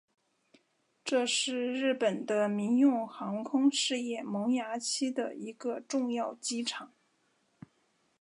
[1.05, 6.91] 这是日本的民用航空事业萌芽期的一个重要机场。